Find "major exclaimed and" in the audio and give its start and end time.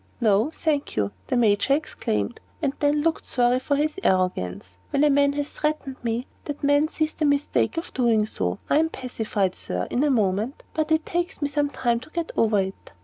1.37-2.73